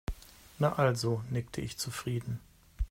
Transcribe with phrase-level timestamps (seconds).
[0.57, 2.39] Na also, nickte ich zufrieden.